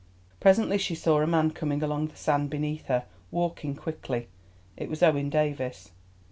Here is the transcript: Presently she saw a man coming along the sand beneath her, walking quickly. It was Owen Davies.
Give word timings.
Presently 0.39 0.79
she 0.79 0.95
saw 0.95 1.21
a 1.21 1.27
man 1.27 1.51
coming 1.51 1.83
along 1.83 2.07
the 2.07 2.15
sand 2.15 2.49
beneath 2.49 2.87
her, 2.87 3.05
walking 3.29 3.75
quickly. 3.75 4.29
It 4.75 4.89
was 4.89 5.03
Owen 5.03 5.29
Davies. 5.29 5.91